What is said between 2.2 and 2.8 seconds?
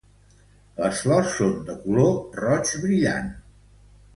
roig